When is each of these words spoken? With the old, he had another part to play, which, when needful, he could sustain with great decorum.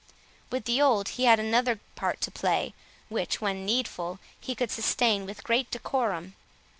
With 0.51 0.65
the 0.65 0.81
old, 0.81 1.09
he 1.09 1.25
had 1.25 1.39
another 1.39 1.79
part 1.93 2.21
to 2.21 2.31
play, 2.31 2.73
which, 3.07 3.39
when 3.39 3.65
needful, 3.67 4.17
he 4.39 4.55
could 4.55 4.71
sustain 4.71 5.27
with 5.27 5.43
great 5.43 5.69
decorum. 5.69 6.33